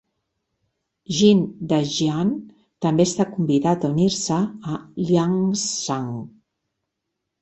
Jin 1.17 1.43
Dajian 1.73 2.31
també 2.85 3.07
està 3.09 3.27
convidat 3.35 3.85
a 3.85 3.93
unir-se 3.97 4.39
a 4.77 4.81
Liangshan. 5.05 6.09